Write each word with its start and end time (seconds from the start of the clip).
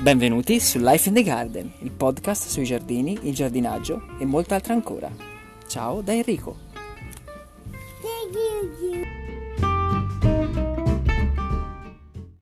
Benvenuti 0.00 0.60
su 0.60 0.78
Life 0.78 1.10
in 1.10 1.14
the 1.14 1.22
Garden, 1.22 1.70
il 1.80 1.90
podcast 1.90 2.48
sui 2.48 2.64
giardini, 2.64 3.18
il 3.24 3.34
giardinaggio 3.34 4.00
e 4.18 4.24
molto 4.24 4.54
altro 4.54 4.72
ancora. 4.72 5.10
Ciao 5.66 6.00
da 6.00 6.14
Enrico. 6.14 6.56